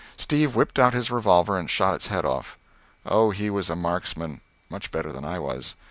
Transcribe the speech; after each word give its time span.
Steve 0.17 0.55
whipped 0.55 0.79
out 0.79 0.95
his 0.95 1.11
revolver 1.11 1.59
and 1.59 1.69
shot 1.69 1.93
its 1.93 2.07
head 2.07 2.25
off. 2.25 2.57
Oh, 3.05 3.29
he 3.29 3.51
was 3.51 3.69
a 3.69 3.75
marksman 3.75 4.41
much 4.67 4.89
better 4.89 5.11
than 5.11 5.23
I 5.23 5.37
was. 5.37 5.75